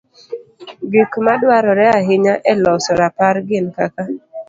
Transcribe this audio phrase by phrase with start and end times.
[0.91, 4.03] Gik ma dwarore ahinya e loso rapar gin kaka: